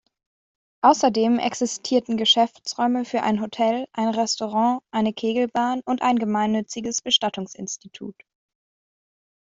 [0.81, 8.15] Außerdem existierten Geschäftsräume für ein Hotel, ein Restaurant, eine Kegelbahn und ein gemeinnütziges Bestattungsinstitut.